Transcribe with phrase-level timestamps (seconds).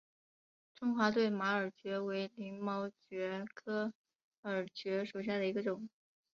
[0.73, 3.93] 中华对马耳蕨为鳞毛蕨科
[4.41, 5.87] 耳蕨属下的一个种。